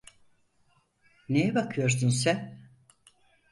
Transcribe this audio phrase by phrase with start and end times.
[1.29, 2.69] Neye bakıyorsun sen?